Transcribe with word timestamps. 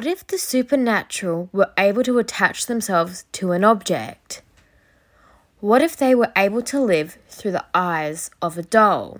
What 0.00 0.06
if 0.06 0.26
the 0.26 0.38
supernatural 0.38 1.50
were 1.52 1.72
able 1.76 2.02
to 2.04 2.18
attach 2.18 2.64
themselves 2.64 3.26
to 3.32 3.52
an 3.52 3.64
object? 3.64 4.40
What 5.60 5.82
if 5.82 5.94
they 5.94 6.14
were 6.14 6.32
able 6.34 6.62
to 6.62 6.80
live 6.80 7.18
through 7.28 7.50
the 7.50 7.66
eyes 7.74 8.30
of 8.40 8.56
a 8.56 8.62
doll? 8.62 9.18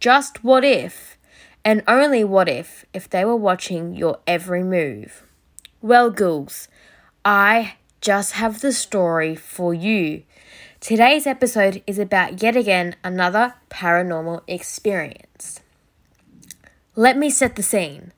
Just 0.00 0.44
what 0.44 0.66
if, 0.66 1.16
and 1.64 1.82
only 1.88 2.24
what 2.24 2.46
if, 2.46 2.84
if 2.92 3.08
they 3.08 3.24
were 3.24 3.34
watching 3.34 3.94
your 3.94 4.18
every 4.26 4.62
move? 4.62 5.22
Well, 5.80 6.10
ghouls, 6.10 6.68
I 7.24 7.76
just 8.02 8.32
have 8.32 8.60
the 8.60 8.74
story 8.74 9.34
for 9.34 9.72
you. 9.72 10.24
Today's 10.78 11.26
episode 11.26 11.82
is 11.86 11.98
about 11.98 12.42
yet 12.42 12.54
again 12.54 12.96
another 13.02 13.54
paranormal 13.70 14.42
experience. 14.46 15.62
Let 16.96 17.16
me 17.16 17.30
set 17.30 17.56
the 17.56 17.62
scene. 17.62 18.12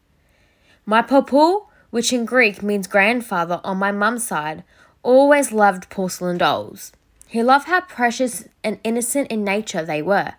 My 0.84 1.00
papu, 1.00 1.66
which 1.94 2.12
in 2.12 2.24
Greek 2.24 2.60
means 2.60 2.88
grandfather 2.88 3.60
on 3.62 3.76
my 3.76 3.92
mum's 3.92 4.26
side, 4.26 4.64
always 5.04 5.52
loved 5.52 5.88
porcelain 5.88 6.36
dolls. 6.36 6.90
He 7.28 7.40
loved 7.40 7.68
how 7.68 7.82
precious 7.82 8.48
and 8.64 8.80
innocent 8.82 9.30
in 9.30 9.44
nature 9.44 9.84
they 9.84 10.02
were. 10.02 10.32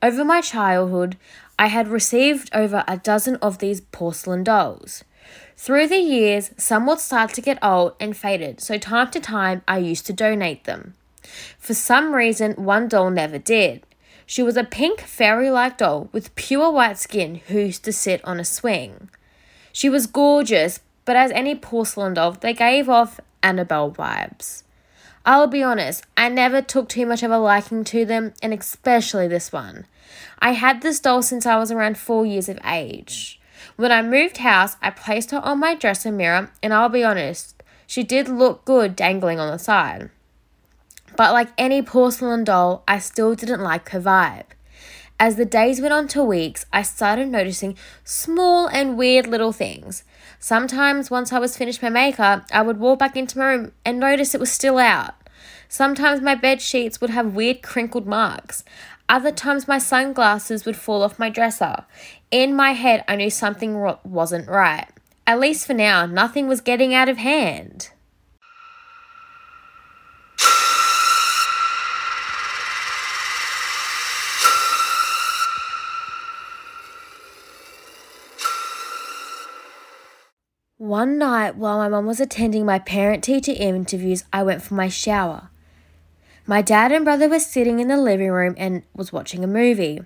Over 0.00 0.24
my 0.24 0.40
childhood, 0.40 1.18
I 1.58 1.66
had 1.66 1.88
received 1.88 2.48
over 2.54 2.82
a 2.88 2.96
dozen 2.96 3.36
of 3.42 3.58
these 3.58 3.82
porcelain 3.82 4.42
dolls. 4.42 5.04
Through 5.54 5.88
the 5.88 5.98
years, 5.98 6.52
some 6.56 6.86
would 6.86 7.00
start 7.00 7.34
to 7.34 7.42
get 7.42 7.62
old 7.62 7.92
and 8.00 8.16
faded, 8.16 8.62
so 8.62 8.78
time 8.78 9.10
to 9.10 9.20
time 9.20 9.60
I 9.68 9.76
used 9.76 10.06
to 10.06 10.14
donate 10.14 10.64
them. 10.64 10.94
For 11.58 11.74
some 11.74 12.14
reason, 12.14 12.52
one 12.52 12.88
doll 12.88 13.10
never 13.10 13.36
did. 13.36 13.82
She 14.24 14.42
was 14.42 14.56
a 14.56 14.64
pink 14.64 15.00
fairy 15.02 15.50
like 15.50 15.76
doll 15.76 16.08
with 16.12 16.34
pure 16.36 16.70
white 16.70 16.96
skin 16.96 17.42
who 17.48 17.58
used 17.58 17.84
to 17.84 17.92
sit 17.92 18.24
on 18.24 18.40
a 18.40 18.46
swing. 18.46 19.10
She 19.76 19.90
was 19.90 20.06
gorgeous, 20.06 20.80
but 21.06 21.16
as 21.16 21.30
any 21.30 21.54
porcelain 21.54 22.12
doll, 22.12 22.32
they 22.32 22.52
gave 22.52 22.90
off 22.90 23.18
Annabelle 23.42 23.90
vibes. 23.90 24.64
I'll 25.24 25.46
be 25.46 25.62
honest, 25.62 26.04
I 26.16 26.28
never 26.28 26.60
took 26.60 26.88
too 26.88 27.06
much 27.06 27.22
of 27.22 27.30
a 27.30 27.38
liking 27.38 27.84
to 27.84 28.04
them, 28.04 28.34
and 28.42 28.52
especially 28.52 29.26
this 29.26 29.50
one. 29.50 29.86
I 30.38 30.52
had 30.52 30.82
this 30.82 31.00
doll 31.00 31.22
since 31.22 31.46
I 31.46 31.56
was 31.56 31.72
around 31.72 31.96
four 31.96 32.26
years 32.26 32.48
of 32.48 32.58
age. 32.64 33.40
When 33.76 33.90
I 33.90 34.02
moved 34.02 34.38
house, 34.38 34.76
I 34.82 34.90
placed 34.90 35.30
her 35.30 35.38
on 35.38 35.58
my 35.60 35.74
dresser 35.74 36.12
mirror, 36.12 36.50
and 36.62 36.74
I'll 36.74 36.88
be 36.88 37.02
honest, 37.02 37.62
she 37.86 38.02
did 38.02 38.28
look 38.28 38.64
good 38.64 38.94
dangling 38.94 39.40
on 39.40 39.50
the 39.50 39.58
side. 39.58 40.10
But 41.16 41.32
like 41.32 41.48
any 41.56 41.82
porcelain 41.82 42.44
doll, 42.44 42.82
I 42.86 42.98
still 42.98 43.34
didn't 43.34 43.62
like 43.62 43.88
her 43.90 44.00
vibe. 44.00 44.55
As 45.18 45.36
the 45.36 45.46
days 45.46 45.80
went 45.80 45.94
on 45.94 46.08
to 46.08 46.22
weeks, 46.22 46.66
I 46.74 46.82
started 46.82 47.28
noticing 47.28 47.78
small 48.04 48.66
and 48.66 48.98
weird 48.98 49.26
little 49.26 49.52
things. 49.52 50.04
Sometimes, 50.38 51.10
once 51.10 51.32
I 51.32 51.38
was 51.38 51.56
finished 51.56 51.82
my 51.82 51.88
makeup, 51.88 52.44
I 52.52 52.60
would 52.60 52.78
walk 52.78 52.98
back 52.98 53.16
into 53.16 53.38
my 53.38 53.46
room 53.46 53.72
and 53.82 53.98
notice 53.98 54.34
it 54.34 54.40
was 54.40 54.52
still 54.52 54.76
out. 54.76 55.14
Sometimes 55.68 56.20
my 56.20 56.34
bed 56.34 56.60
sheets 56.60 57.00
would 57.00 57.10
have 57.10 57.34
weird 57.34 57.62
crinkled 57.62 58.06
marks. 58.06 58.62
Other 59.08 59.32
times, 59.32 59.66
my 59.66 59.78
sunglasses 59.78 60.66
would 60.66 60.76
fall 60.76 61.02
off 61.02 61.18
my 61.18 61.30
dresser. 61.30 61.86
In 62.30 62.54
my 62.54 62.72
head, 62.72 63.02
I 63.08 63.16
knew 63.16 63.30
something 63.30 63.80
wasn't 64.04 64.48
right. 64.48 64.86
At 65.26 65.40
least 65.40 65.66
for 65.66 65.74
now, 65.74 66.04
nothing 66.04 66.46
was 66.46 66.60
getting 66.60 66.92
out 66.92 67.08
of 67.08 67.16
hand. 67.16 67.90
One 80.86 81.18
night, 81.18 81.56
while 81.56 81.78
my 81.78 81.88
mum 81.88 82.06
was 82.06 82.20
attending 82.20 82.64
my 82.64 82.78
parent 82.78 83.24
teacher 83.24 83.50
interviews, 83.50 84.22
I 84.32 84.44
went 84.44 84.62
for 84.62 84.74
my 84.74 84.86
shower. 84.86 85.50
My 86.46 86.62
dad 86.62 86.92
and 86.92 87.04
brother 87.04 87.28
were 87.28 87.40
sitting 87.40 87.80
in 87.80 87.88
the 87.88 87.96
living 87.96 88.30
room 88.30 88.54
and 88.56 88.84
was 88.94 89.12
watching 89.12 89.42
a 89.42 89.48
movie. 89.48 90.02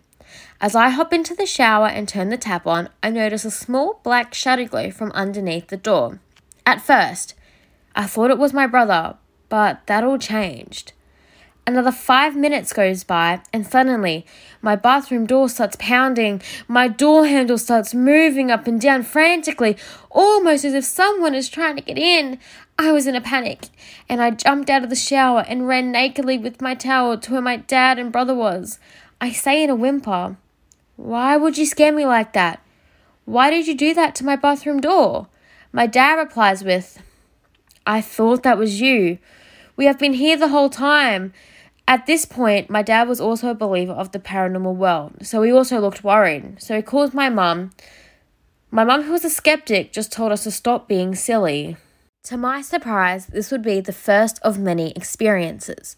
As 0.59 0.75
I 0.75 0.89
hop 0.89 1.13
into 1.13 1.35
the 1.35 1.45
shower 1.45 1.87
and 1.87 2.09
turn 2.09 2.31
the 2.31 2.39
tap 2.39 2.67
on, 2.67 2.89
I 3.03 3.11
notice 3.11 3.45
a 3.45 3.51
small 3.51 4.01
black 4.03 4.33
shadow 4.33 4.65
glow 4.65 4.91
from 4.91 5.13
underneath 5.13 5.67
the 5.67 5.77
door. 5.77 6.19
At 6.65 6.81
first, 6.81 7.35
I 7.95 8.07
thought 8.07 8.31
it 8.31 8.39
was 8.39 8.55
my 8.55 8.67
brother, 8.67 9.19
but 9.51 9.87
that 9.87 10.03
all 10.03 10.17
changed. 10.17 10.95
Another 11.71 11.93
five 11.93 12.35
minutes 12.35 12.73
goes 12.73 13.05
by, 13.05 13.43
and 13.53 13.65
suddenly 13.65 14.27
my 14.61 14.75
bathroom 14.75 15.25
door 15.25 15.49
starts 15.49 15.77
pounding. 15.79 16.43
My 16.67 16.89
door 16.89 17.27
handle 17.27 17.59
starts 17.59 17.95
moving 17.95 18.51
up 18.51 18.67
and 18.67 18.81
down 18.81 19.05
frantically, 19.05 19.77
almost 20.11 20.65
as 20.65 20.75
if 20.75 20.85
someone 20.85 21.33
is 21.33 21.49
trying 21.49 21.77
to 21.77 21.83
get 21.83 21.97
in. 21.97 22.41
I 22.77 22.91
was 22.91 23.07
in 23.07 23.15
a 23.15 23.21
panic, 23.21 23.69
and 24.09 24.21
I 24.21 24.33
jumped 24.33 24.69
out 24.69 24.83
of 24.83 24.91
the 24.91 24.97
shower 24.97 25.45
and 25.47 25.69
ran 25.69 25.93
nakedly 25.93 26.39
with 26.39 26.61
my 26.61 26.75
towel 26.75 27.17
to 27.19 27.33
where 27.35 27.41
my 27.41 27.59
dad 27.59 28.01
and 28.01 28.11
brother 28.11 28.35
was. 28.35 28.81
I 29.21 29.31
say 29.31 29.63
in 29.63 29.71
a 29.71 29.77
whimper, 29.77 30.39
Why 30.97 31.37
would 31.37 31.57
you 31.57 31.67
scare 31.67 31.93
me 31.93 32.05
like 32.05 32.33
that? 32.33 32.61
Why 33.27 33.49
did 33.49 33.69
you 33.69 33.77
do 33.77 33.95
that 33.95 34.17
to 34.17 34.25
my 34.25 34.35
bathroom 34.35 34.81
door? 34.81 35.29
My 35.71 35.87
dad 35.87 36.15
replies 36.15 36.65
with, 36.65 37.01
I 37.87 38.01
thought 38.01 38.43
that 38.43 38.59
was 38.59 38.81
you. 38.81 39.19
We 39.77 39.85
have 39.85 40.01
been 40.01 40.15
here 40.15 40.37
the 40.37 40.49
whole 40.49 40.69
time. 40.69 41.33
At 41.91 42.07
this 42.07 42.25
point, 42.25 42.71
my 42.71 42.83
dad 42.83 43.09
was 43.09 43.21
also 43.21 43.49
a 43.49 43.55
believer 43.55 43.93
of 43.93 44.13
the 44.13 44.21
paranormal 44.21 44.77
world, 44.77 45.27
so 45.27 45.43
he 45.43 45.51
also 45.51 45.81
looked 45.81 46.05
worried. 46.05 46.63
So 46.63 46.77
he 46.77 46.83
called 46.83 47.15
my 47.15 47.29
mum. 47.29 47.73
My 48.71 48.85
mum, 48.85 49.03
who 49.03 49.11
was 49.11 49.25
a 49.25 49.29
skeptic, 49.29 49.93
just 49.93 50.13
told 50.13 50.31
us 50.31 50.45
to 50.45 50.53
stop 50.53 50.87
being 50.87 51.17
silly. 51.17 51.77
To 52.27 52.37
my 52.37 52.63
surprise, 52.63 53.27
this 53.27 53.51
would 53.51 53.63
be 53.63 53.81
the 53.81 53.93
first 53.93 54.39
of 54.43 54.57
many 54.57 54.93
experiences. 54.93 55.97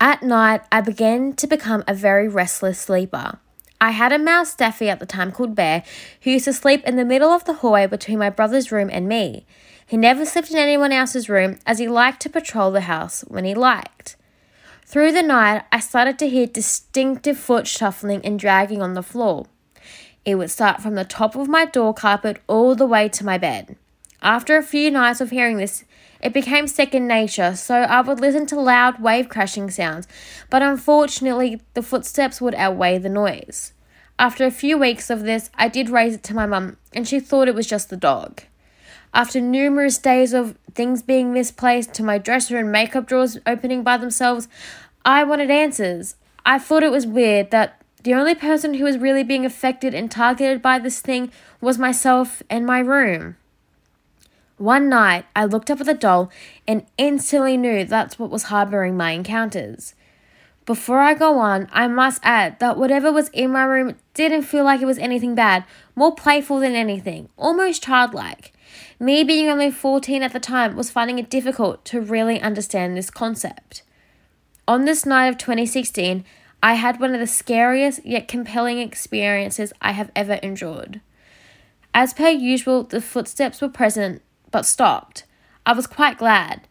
At 0.00 0.22
night, 0.22 0.60
I 0.70 0.80
began 0.80 1.32
to 1.32 1.48
become 1.48 1.82
a 1.88 1.94
very 1.94 2.28
restless 2.28 2.78
sleeper. 2.78 3.40
I 3.80 3.90
had 3.90 4.12
a 4.12 4.20
mouse 4.20 4.52
Staffy 4.52 4.88
at 4.88 5.00
the 5.00 5.06
time 5.06 5.32
called 5.32 5.56
Bear, 5.56 5.82
who 6.20 6.30
used 6.30 6.44
to 6.44 6.52
sleep 6.52 6.84
in 6.84 6.94
the 6.94 7.04
middle 7.04 7.30
of 7.30 7.44
the 7.46 7.54
hallway 7.54 7.88
between 7.88 8.20
my 8.20 8.30
brother's 8.30 8.70
room 8.70 8.90
and 8.92 9.08
me. 9.08 9.44
He 9.84 9.96
never 9.96 10.24
slept 10.24 10.52
in 10.52 10.56
anyone 10.56 10.92
else's 10.92 11.28
room 11.28 11.58
as 11.66 11.80
he 11.80 11.88
liked 11.88 12.22
to 12.22 12.30
patrol 12.30 12.70
the 12.70 12.82
house 12.82 13.22
when 13.26 13.44
he 13.44 13.56
liked. 13.56 14.14
Through 14.88 15.10
the 15.12 15.22
night, 15.22 15.64
I 15.72 15.80
started 15.80 16.16
to 16.20 16.28
hear 16.28 16.46
distinctive 16.46 17.36
foot 17.36 17.66
shuffling 17.66 18.24
and 18.24 18.38
dragging 18.38 18.80
on 18.80 18.94
the 18.94 19.02
floor. 19.02 19.46
It 20.24 20.36
would 20.36 20.48
start 20.48 20.80
from 20.80 20.94
the 20.94 21.04
top 21.04 21.34
of 21.34 21.48
my 21.48 21.64
door 21.64 21.92
carpet 21.92 22.40
all 22.46 22.76
the 22.76 22.86
way 22.86 23.08
to 23.08 23.24
my 23.24 23.36
bed. 23.36 23.74
After 24.22 24.56
a 24.56 24.62
few 24.62 24.92
nights 24.92 25.20
of 25.20 25.30
hearing 25.30 25.56
this, 25.56 25.82
it 26.22 26.32
became 26.32 26.68
second 26.68 27.08
nature, 27.08 27.56
so 27.56 27.74
I 27.74 28.00
would 28.00 28.20
listen 28.20 28.46
to 28.46 28.60
loud 28.60 29.02
wave 29.02 29.28
crashing 29.28 29.70
sounds, 29.70 30.06
but 30.50 30.62
unfortunately, 30.62 31.60
the 31.74 31.82
footsteps 31.82 32.40
would 32.40 32.54
outweigh 32.54 32.98
the 32.98 33.08
noise. 33.08 33.72
After 34.20 34.44
a 34.44 34.52
few 34.52 34.78
weeks 34.78 35.10
of 35.10 35.24
this, 35.24 35.50
I 35.56 35.66
did 35.66 35.90
raise 35.90 36.14
it 36.14 36.22
to 36.24 36.34
my 36.34 36.46
mum, 36.46 36.76
and 36.92 37.08
she 37.08 37.18
thought 37.18 37.48
it 37.48 37.56
was 37.56 37.66
just 37.66 37.90
the 37.90 37.96
dog. 37.96 38.42
After 39.16 39.40
numerous 39.40 39.96
days 39.96 40.34
of 40.34 40.58
things 40.74 41.00
being 41.00 41.32
misplaced 41.32 41.94
to 41.94 42.02
my 42.02 42.18
dresser 42.18 42.58
and 42.58 42.70
makeup 42.70 43.06
drawers 43.06 43.38
opening 43.46 43.82
by 43.82 43.96
themselves, 43.96 44.46
I 45.06 45.24
wanted 45.24 45.50
answers. 45.50 46.16
I 46.44 46.58
thought 46.58 46.82
it 46.82 46.90
was 46.90 47.06
weird 47.06 47.50
that 47.50 47.82
the 48.02 48.12
only 48.12 48.34
person 48.34 48.74
who 48.74 48.84
was 48.84 48.98
really 48.98 49.24
being 49.24 49.46
affected 49.46 49.94
and 49.94 50.10
targeted 50.10 50.60
by 50.60 50.78
this 50.78 51.00
thing 51.00 51.32
was 51.62 51.78
myself 51.78 52.42
and 52.50 52.66
my 52.66 52.80
room. 52.80 53.38
One 54.58 54.90
night, 54.90 55.24
I 55.34 55.46
looked 55.46 55.70
up 55.70 55.80
at 55.80 55.86
the 55.86 55.94
doll 55.94 56.30
and 56.68 56.84
instantly 56.98 57.56
knew 57.56 57.86
that's 57.86 58.18
what 58.18 58.28
was 58.28 58.44
harboring 58.44 58.98
my 58.98 59.12
encounters. 59.12 59.94
Before 60.66 61.00
I 61.00 61.14
go 61.14 61.38
on, 61.38 61.68
I 61.72 61.88
must 61.88 62.20
add 62.22 62.58
that 62.58 62.76
whatever 62.76 63.10
was 63.10 63.30
in 63.30 63.52
my 63.52 63.62
room 63.62 63.96
didn't 64.12 64.42
feel 64.42 64.64
like 64.64 64.82
it 64.82 64.86
was 64.86 64.98
anything 64.98 65.34
bad, 65.34 65.64
more 65.94 66.14
playful 66.14 66.60
than 66.60 66.74
anything, 66.74 67.30
almost 67.38 67.82
childlike. 67.82 68.52
Me 68.98 69.24
being 69.24 69.48
only 69.48 69.70
14 69.70 70.22
at 70.22 70.32
the 70.32 70.40
time 70.40 70.76
was 70.76 70.90
finding 70.90 71.18
it 71.18 71.30
difficult 71.30 71.84
to 71.86 72.00
really 72.00 72.40
understand 72.40 72.96
this 72.96 73.10
concept. 73.10 73.82
On 74.68 74.84
this 74.84 75.06
night 75.06 75.26
of 75.26 75.38
2016, 75.38 76.24
I 76.62 76.74
had 76.74 76.98
one 76.98 77.14
of 77.14 77.20
the 77.20 77.26
scariest 77.26 78.04
yet 78.04 78.26
compelling 78.26 78.78
experiences 78.78 79.72
I 79.80 79.92
have 79.92 80.10
ever 80.16 80.34
endured. 80.34 81.00
As 81.94 82.12
per 82.12 82.28
usual, 82.28 82.82
the 82.82 83.00
footsteps 83.00 83.60
were 83.60 83.68
present 83.68 84.22
but 84.50 84.66
stopped. 84.66 85.24
I 85.64 85.72
was 85.72 85.86
quite 85.86 86.18
glad. 86.18 86.66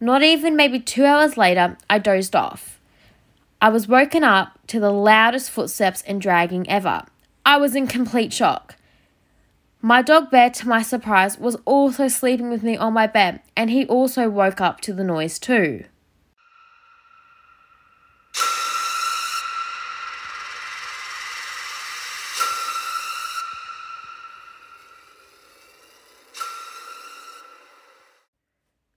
Not 0.00 0.22
even 0.22 0.56
maybe 0.56 0.80
two 0.80 1.04
hours 1.04 1.36
later, 1.36 1.76
I 1.90 1.98
dozed 1.98 2.34
off. 2.34 2.80
I 3.60 3.68
was 3.68 3.88
woken 3.88 4.22
up 4.22 4.58
to 4.68 4.78
the 4.78 4.92
loudest 4.92 5.50
footsteps 5.50 6.02
and 6.06 6.20
dragging 6.20 6.68
ever. 6.68 7.02
I 7.44 7.56
was 7.56 7.74
in 7.74 7.86
complete 7.86 8.32
shock. 8.32 8.76
My 9.80 10.02
dog 10.02 10.32
Bear, 10.32 10.50
to 10.50 10.66
my 10.66 10.82
surprise, 10.82 11.38
was 11.38 11.56
also 11.64 12.08
sleeping 12.08 12.50
with 12.50 12.64
me 12.64 12.76
on 12.76 12.94
my 12.94 13.06
bed, 13.06 13.40
and 13.56 13.70
he 13.70 13.86
also 13.86 14.28
woke 14.28 14.60
up 14.60 14.80
to 14.82 14.92
the 14.92 15.04
noise 15.04 15.38
too. 15.38 15.84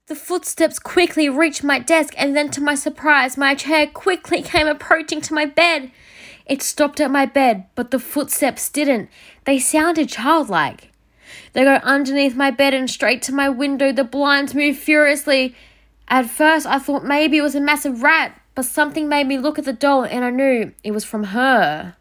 The 0.08 0.16
footsteps 0.16 0.80
quickly 0.80 1.30
reached 1.30 1.64
my 1.64 1.78
desk, 1.78 2.16
and 2.18 2.36
then 2.36 2.50
to 2.50 2.60
my 2.60 2.74
surprise, 2.74 3.38
my 3.38 3.54
chair 3.54 3.86
quickly 3.86 4.42
came 4.42 4.66
approaching 4.66 5.22
to 5.22 5.34
my 5.36 5.46
bed. 5.46 5.92
It 6.46 6.62
stopped 6.62 7.00
at 7.00 7.12
my 7.12 7.26
bed, 7.26 7.66
but 7.76 7.92
the 7.92 8.00
footsteps 8.00 8.70
didn't. 8.70 9.10
They 9.46 9.60
sounded 9.60 10.10
childlike. 10.10 10.92
They 11.54 11.64
go 11.64 11.76
underneath 11.84 12.36
my 12.36 12.52
bed 12.52 12.74
and 12.74 12.90
straight 12.90 13.22
to 13.24 13.34
my 13.34 13.50
window. 13.50 13.92
The 13.92 14.04
blinds 14.04 14.56
move 14.56 14.78
furiously. 14.78 15.56
At 16.08 16.30
first, 16.30 16.66
I 16.66 16.80
thought 16.80 17.06
maybe 17.06 17.38
it 17.38 17.42
was 17.42 17.56
a 17.56 17.62
massive 17.62 18.04
rat, 18.04 18.40
but 18.56 18.66
something 18.66 19.08
made 19.08 19.28
me 19.28 19.38
look 19.38 19.58
at 19.58 19.66
the 19.66 19.74
doll 19.74 20.04
and 20.04 20.26
I 20.26 20.30
knew 20.30 20.74
it 20.84 20.92
was 20.92 21.06
from 21.06 21.26
her. 21.26 21.96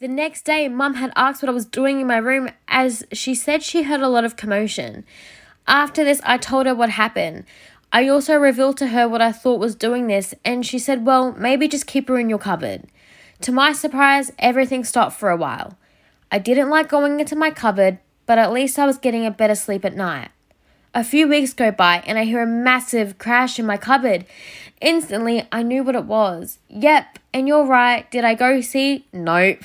The 0.00 0.08
next 0.08 0.44
day, 0.44 0.68
Mum 0.68 0.94
had 0.94 1.12
asked 1.16 1.42
what 1.42 1.48
I 1.48 1.52
was 1.52 1.66
doing 1.66 2.00
in 2.00 2.06
my 2.06 2.18
room 2.18 2.50
as 2.68 3.04
she 3.12 3.34
said 3.34 3.64
she 3.64 3.82
heard 3.82 4.00
a 4.00 4.08
lot 4.08 4.24
of 4.24 4.36
commotion. 4.36 5.04
After 5.66 6.04
this, 6.04 6.20
I 6.24 6.38
told 6.38 6.66
her 6.66 6.74
what 6.74 6.90
happened. 6.90 7.44
I 7.92 8.08
also 8.08 8.36
revealed 8.36 8.76
to 8.78 8.88
her 8.88 9.08
what 9.08 9.22
I 9.22 9.32
thought 9.32 9.58
was 9.58 9.74
doing 9.74 10.06
this, 10.06 10.34
and 10.44 10.64
she 10.64 10.78
said, 10.78 11.04
Well, 11.04 11.32
maybe 11.32 11.66
just 11.66 11.86
keep 11.86 12.08
her 12.08 12.18
in 12.18 12.28
your 12.28 12.38
cupboard. 12.38 12.84
To 13.42 13.52
my 13.52 13.72
surprise, 13.72 14.32
everything 14.38 14.84
stopped 14.84 15.16
for 15.16 15.30
a 15.30 15.36
while. 15.36 15.76
I 16.30 16.38
didn't 16.38 16.70
like 16.70 16.88
going 16.88 17.20
into 17.20 17.36
my 17.36 17.50
cupboard, 17.50 17.98
but 18.26 18.38
at 18.38 18.52
least 18.52 18.78
I 18.78 18.86
was 18.86 18.98
getting 18.98 19.24
a 19.24 19.30
better 19.30 19.54
sleep 19.54 19.84
at 19.84 19.94
night. 19.94 20.30
A 20.92 21.04
few 21.04 21.28
weeks 21.28 21.52
go 21.52 21.70
by 21.70 22.02
and 22.06 22.18
I 22.18 22.24
hear 22.24 22.42
a 22.42 22.46
massive 22.46 23.18
crash 23.18 23.58
in 23.58 23.66
my 23.66 23.76
cupboard. 23.76 24.26
Instantly, 24.80 25.46
I 25.52 25.62
knew 25.62 25.84
what 25.84 25.94
it 25.94 26.04
was. 26.04 26.58
Yep, 26.68 27.18
and 27.32 27.46
you're 27.46 27.64
right. 27.64 28.10
Did 28.10 28.24
I 28.24 28.34
go 28.34 28.60
see? 28.60 29.06
Nope. 29.12 29.62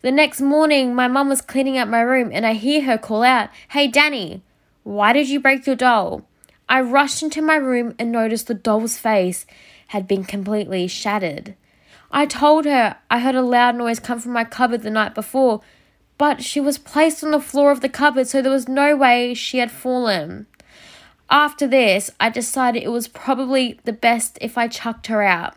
The 0.00 0.10
next 0.10 0.40
morning, 0.40 0.94
my 0.94 1.06
mum 1.06 1.28
was 1.28 1.42
cleaning 1.42 1.76
up 1.76 1.88
my 1.88 2.00
room 2.00 2.30
and 2.32 2.46
I 2.46 2.54
hear 2.54 2.82
her 2.84 2.96
call 2.96 3.22
out, 3.22 3.50
Hey 3.68 3.86
Dannie, 3.86 4.42
why 4.82 5.12
did 5.12 5.28
you 5.28 5.40
break 5.40 5.66
your 5.66 5.76
doll? 5.76 6.24
I 6.68 6.80
rushed 6.80 7.22
into 7.22 7.42
my 7.42 7.56
room 7.56 7.94
and 7.98 8.10
noticed 8.10 8.46
the 8.46 8.54
doll's 8.54 8.96
face 8.96 9.44
had 9.88 10.08
been 10.08 10.24
completely 10.24 10.86
shattered. 10.86 11.54
I 12.10 12.26
told 12.26 12.64
her 12.64 12.96
I 13.10 13.20
heard 13.20 13.36
a 13.36 13.42
loud 13.42 13.76
noise 13.76 14.00
come 14.00 14.18
from 14.18 14.32
my 14.32 14.44
cupboard 14.44 14.82
the 14.82 14.90
night 14.90 15.14
before, 15.14 15.60
but 16.18 16.42
she 16.42 16.60
was 16.60 16.76
placed 16.76 17.22
on 17.22 17.30
the 17.30 17.40
floor 17.40 17.70
of 17.70 17.80
the 17.80 17.88
cupboard, 17.88 18.26
so 18.26 18.42
there 18.42 18.52
was 18.52 18.68
no 18.68 18.96
way 18.96 19.32
she 19.32 19.58
had 19.58 19.70
fallen. 19.70 20.46
After 21.30 21.66
this, 21.68 22.10
I 22.18 22.28
decided 22.28 22.82
it 22.82 22.90
was 22.90 23.06
probably 23.06 23.78
the 23.84 23.92
best 23.92 24.36
if 24.40 24.58
I 24.58 24.66
chucked 24.66 25.06
her 25.06 25.22
out. 25.22 25.54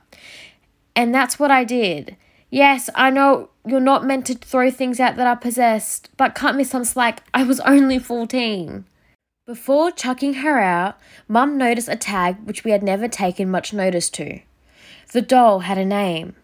And 0.95 1.13
that's 1.13 1.39
what 1.39 1.49
I 1.49 1.63
did. 1.63 2.15
Yes, 2.51 2.87
I 2.93 3.09
know 3.09 3.49
you're 3.65 3.79
not 3.79 4.05
meant 4.05 4.27
to 4.27 4.35
throw 4.35 4.69
things 4.69 4.99
out 4.99 5.15
that 5.15 5.25
are 5.25 5.35
possessed, 5.35 6.09
but 6.17 6.35
cut 6.35 6.55
me 6.55 6.63
some 6.63 6.83
slack. 6.83 7.23
I 7.33 7.43
was 7.43 7.59
only 7.61 7.97
14. 7.97 8.85
Before 9.47 9.91
chucking 9.91 10.35
her 10.35 10.59
out, 10.59 10.99
Mum 11.27 11.57
noticed 11.57 11.89
a 11.89 11.95
tag 11.95 12.37
which 12.43 12.63
we 12.63 12.69
had 12.69 12.83
never 12.83 13.07
taken 13.07 13.49
much 13.49 13.73
notice 13.73 14.09
to. 14.11 14.39
The 15.11 15.21
doll 15.23 15.61
had 15.61 15.79
a 15.79 15.85
name. 15.85 16.35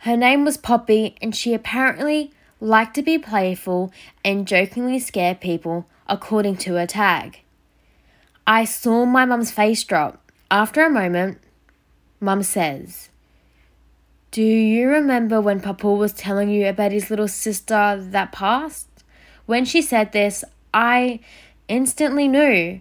Her 0.00 0.16
name 0.16 0.44
was 0.44 0.56
Poppy, 0.56 1.16
and 1.20 1.34
she 1.34 1.54
apparently 1.54 2.32
liked 2.60 2.94
to 2.94 3.02
be 3.02 3.18
playful 3.18 3.92
and 4.24 4.46
jokingly 4.46 4.98
scare 4.98 5.34
people, 5.34 5.86
according 6.08 6.56
to 6.58 6.74
her 6.74 6.86
tag. 6.86 7.40
I 8.46 8.64
saw 8.64 9.04
my 9.04 9.24
mum's 9.24 9.50
face 9.50 9.84
drop. 9.84 10.30
After 10.50 10.84
a 10.84 10.90
moment, 10.90 11.38
Mum 12.18 12.42
says, 12.42 13.10
do 14.30 14.42
you 14.42 14.88
remember 14.88 15.40
when 15.40 15.60
Papa 15.60 15.88
was 15.88 16.12
telling 16.12 16.50
you 16.50 16.68
about 16.68 16.92
his 16.92 17.10
little 17.10 17.26
sister 17.26 17.98
that 18.00 18.30
passed? 18.30 18.88
When 19.46 19.64
she 19.64 19.82
said 19.82 20.12
this, 20.12 20.44
I 20.72 21.18
instantly 21.66 22.28
knew. 22.28 22.80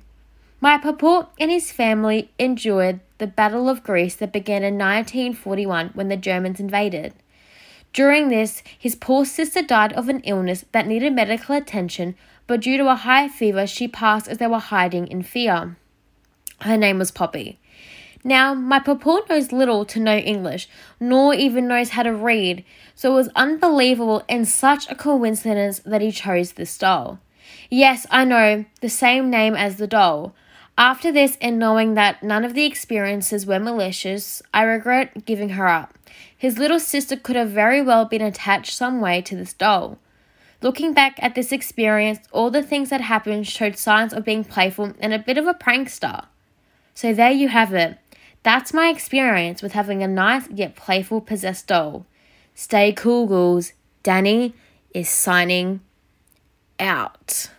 My 0.61 0.77
papa 0.77 1.29
and 1.39 1.49
his 1.49 1.71
family 1.71 2.29
endured 2.37 2.99
the 3.19 3.27
Battle 3.27 3.69
of 3.69 3.83
Greece 3.83 4.15
that 4.15 4.33
began 4.33 4.63
in 4.63 4.73
1941 4.73 5.91
when 5.93 6.09
the 6.09 6.17
Germans 6.17 6.59
invaded. 6.59 7.13
During 7.93 8.29
this, 8.29 8.63
his 8.77 8.95
poor 8.95 9.25
sister 9.25 9.61
died 9.61 9.93
of 9.93 10.09
an 10.09 10.21
illness 10.21 10.65
that 10.71 10.87
needed 10.87 11.13
medical 11.13 11.55
attention, 11.55 12.15
but 12.47 12.61
due 12.61 12.77
to 12.77 12.89
a 12.89 12.95
high 12.95 13.27
fever, 13.27 13.67
she 13.67 13.87
passed 13.87 14.27
as 14.27 14.37
they 14.37 14.47
were 14.47 14.59
hiding 14.59 15.07
in 15.07 15.23
fear. 15.23 15.77
Her 16.61 16.77
name 16.77 16.99
was 16.99 17.11
Poppy. 17.11 17.59
Now, 18.23 18.53
my 18.53 18.79
papa 18.79 19.21
knows 19.29 19.51
little 19.51 19.85
to 19.85 19.99
no 19.99 20.17
English, 20.17 20.67
nor 20.99 21.33
even 21.33 21.67
knows 21.67 21.91
how 21.91 22.03
to 22.03 22.13
read, 22.13 22.65
so 22.93 23.13
it 23.13 23.15
was 23.15 23.29
unbelievable 23.35 24.23
and 24.27 24.47
such 24.47 24.89
a 24.89 24.95
coincidence 24.95 25.79
that 25.79 26.01
he 26.01 26.11
chose 26.11 26.53
this 26.53 26.77
doll. 26.77 27.19
Yes, 27.69 28.05
I 28.11 28.25
know, 28.25 28.65
the 28.81 28.89
same 28.89 29.29
name 29.29 29.55
as 29.55 29.77
the 29.77 29.87
doll. 29.87 30.35
After 30.79 31.11
this, 31.11 31.37
and 31.41 31.59
knowing 31.59 31.95
that 31.95 32.23
none 32.23 32.45
of 32.45 32.53
the 32.53 32.63
experiences 32.63 33.45
were 33.45 33.59
malicious, 33.59 34.41
I 34.53 34.63
regret 34.63 35.25
giving 35.25 35.49
her 35.49 35.67
up. 35.67 35.99
His 36.37 36.57
little 36.57 36.79
sister 36.79 37.17
could 37.17 37.35
have 37.35 37.49
very 37.49 37.81
well 37.81 38.05
been 38.05 38.21
attached 38.21 38.71
some 38.71 39.01
way 39.01 39.21
to 39.23 39.35
this 39.35 39.51
doll. 39.51 39.99
Looking 40.61 40.93
back 40.93 41.21
at 41.21 41.35
this 41.35 41.51
experience, 41.51 42.19
all 42.31 42.49
the 42.49 42.63
things 42.63 42.91
that 42.91 43.01
happened 43.01 43.45
showed 43.45 43.77
signs 43.77 44.13
of 44.13 44.23
being 44.23 44.45
playful 44.45 44.93
and 45.01 45.13
a 45.13 45.19
bit 45.19 45.37
of 45.37 45.47
a 45.47 45.53
prankster. 45.53 46.27
So 46.93 47.13
there 47.13 47.29
you 47.29 47.49
have 47.49 47.73
it. 47.73 47.97
That's 48.43 48.73
my 48.73 48.87
experience 48.87 49.61
with 49.61 49.73
having 49.73 50.01
a 50.01 50.07
nice 50.07 50.47
yet 50.49 50.77
playful 50.77 51.19
possessed 51.19 51.67
doll. 51.67 52.05
Stay 52.55 52.93
cool, 52.93 53.27
ghouls. 53.27 53.73
Dannie 54.01 54.53
is 54.93 55.09
signing 55.09 55.81
out. 56.79 57.49